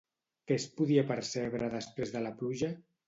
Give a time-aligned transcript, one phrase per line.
[0.51, 2.73] Què es podia percebre després de la pluja?